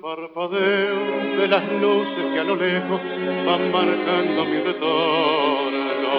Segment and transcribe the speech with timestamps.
[0.00, 3.00] Parpadeo de las luces que a lo lejos
[3.46, 6.10] van marcando mi retorno.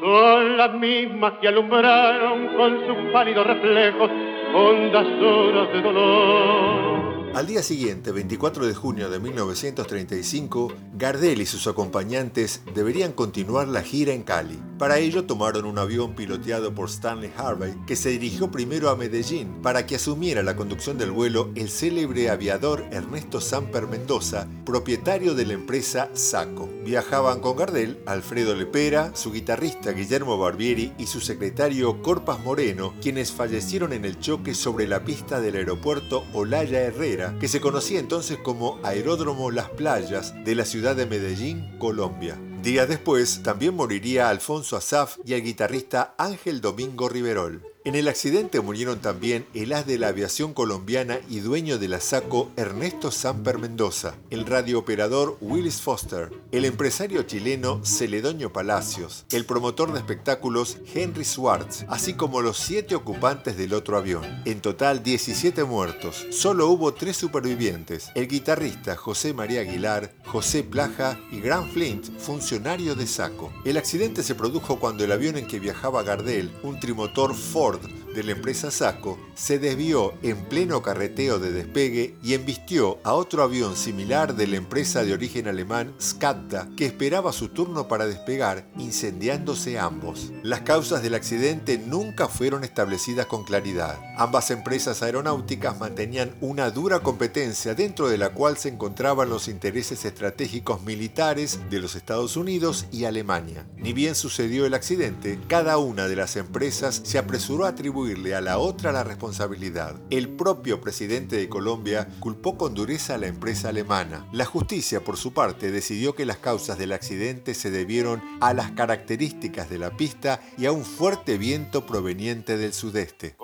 [0.00, 4.10] Son las mismas que alumbraron con sus pálidos reflejos
[4.54, 6.91] hondas horas de dolor.
[7.34, 13.80] Al día siguiente, 24 de junio de 1935, Gardel y sus acompañantes deberían continuar la
[13.80, 14.60] gira en Cali.
[14.78, 19.62] Para ello tomaron un avión piloteado por Stanley Harvey que se dirigió primero a Medellín
[19.62, 25.46] para que asumiera la conducción del vuelo el célebre aviador Ernesto Samper Mendoza, propietario de
[25.46, 26.68] la empresa Saco.
[26.84, 33.32] Viajaban con Gardel, Alfredo Lepera, su guitarrista Guillermo Barbieri y su secretario Corpas Moreno, quienes
[33.32, 38.38] fallecieron en el choque sobre la pista del aeropuerto Olaya Herrera que se conocía entonces
[38.38, 42.38] como Aeródromo Las Playas de la ciudad de Medellín, Colombia.
[42.62, 47.71] Días después también moriría Alfonso Azaf y el guitarrista Ángel Domingo Riverol.
[47.84, 51.98] En el accidente murieron también el as de la aviación colombiana y dueño de la
[51.98, 59.92] SACO Ernesto Samper Mendoza, el radiooperador Willis Foster, el empresario chileno Celedonio Palacios, el promotor
[59.92, 64.22] de espectáculos Henry Swartz, así como los siete ocupantes del otro avión.
[64.44, 71.18] En total 17 muertos, solo hubo tres supervivientes, el guitarrista José María Aguilar, José Plaja
[71.32, 73.52] y Grant Flint, funcionario de SACO.
[73.64, 77.72] El accidente se produjo cuando el avión en que viajaba Gardel, un trimotor Ford
[78.14, 83.42] de la empresa Saco se desvió en pleno carreteo de despegue y embistió a otro
[83.42, 88.66] avión similar de la empresa de origen alemán Skatta que esperaba su turno para despegar,
[88.78, 90.32] incendiándose ambos.
[90.42, 93.98] Las causas del accidente nunca fueron establecidas con claridad.
[94.16, 100.04] Ambas empresas aeronáuticas mantenían una dura competencia dentro de la cual se encontraban los intereses
[100.04, 103.66] estratégicos militares de los Estados Unidos y Alemania.
[103.76, 107.66] Ni bien sucedió el accidente, cada una de las empresas se apresuró
[108.02, 109.94] atribuirle a la otra la responsabilidad.
[110.10, 114.26] El propio presidente de Colombia culpó con dureza a la empresa alemana.
[114.32, 118.72] La justicia, por su parte, decidió que las causas del accidente se debieron a las
[118.72, 123.36] características de la pista y a un fuerte viento proveniente del sudeste.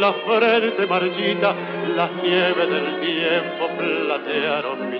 [0.00, 1.54] la frente marchita,
[1.96, 4.98] las nieves del tiempo platearon mi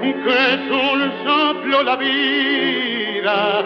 [0.00, 3.64] que es un soplo la vida,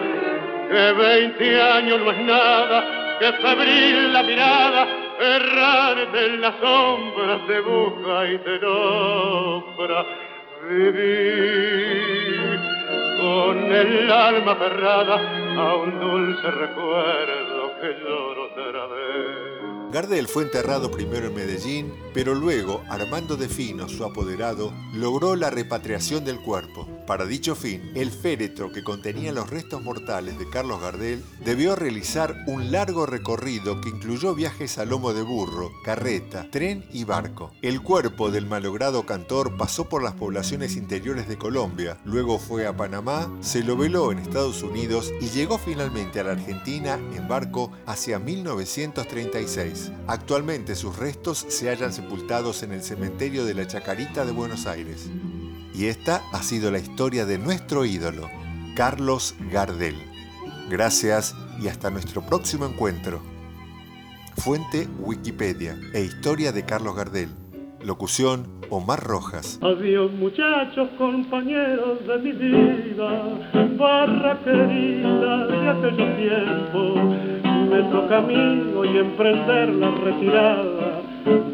[0.70, 4.86] que veinte años no es nada, que febril la mirada,
[5.18, 10.06] errar de las sombras de busca y te nombra,
[10.68, 12.60] vivir
[13.20, 15.20] con el alma cerrada
[15.58, 19.69] a un dulce recuerdo que lloro otra vez.
[19.92, 25.50] Gardel fue enterrado primero en Medellín, pero luego Armando de Fino, su apoderado, logró la
[25.50, 26.86] repatriación del cuerpo.
[27.08, 32.36] Para dicho fin, el féretro que contenía los restos mortales de Carlos Gardel debió realizar
[32.46, 37.50] un largo recorrido que incluyó viajes a lomo de burro, carreta, tren y barco.
[37.60, 42.76] El cuerpo del malogrado cantor pasó por las poblaciones interiores de Colombia, luego fue a
[42.76, 47.72] Panamá, se lo veló en Estados Unidos y llegó finalmente a la Argentina en barco
[47.86, 49.79] hacia 1936.
[50.06, 55.10] Actualmente sus restos se hallan sepultados en el cementerio de la Chacarita de Buenos Aires.
[55.74, 58.28] Y esta ha sido la historia de nuestro ídolo,
[58.74, 59.96] Carlos Gardel.
[60.68, 63.20] Gracias y hasta nuestro próximo encuentro.
[64.36, 67.28] Fuente Wikipedia e historia de Carlos Gardel.
[67.84, 69.58] Locución Omar Rojas.
[69.62, 73.24] Adiós muchachos, compañeros de mi vida,
[73.78, 77.09] barra querida de aquellos tiempos.
[77.92, 81.00] A mí hoy emprender la retirada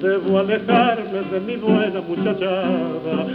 [0.03, 3.27] debo alejarme de mi buena muchachada.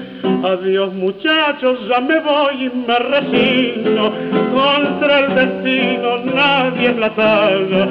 [0.43, 4.11] Adiós muchachos, ya me voy y me resigno,
[4.53, 7.89] contra el destino nadie es la talla.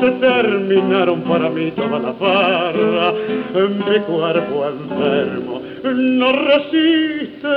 [0.00, 3.12] Se terminaron para mí toda la farra,
[3.54, 7.48] mi cuerpo enfermo no resiste.